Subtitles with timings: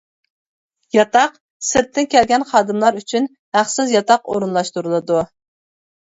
[0.95, 1.35] ياتاق:
[1.67, 5.23] سىرتتىن كەلگەن خادىملار ئۈچۈن ھەقسىز ياتاق ئورۇنلاشتۇرۇلىدۇ.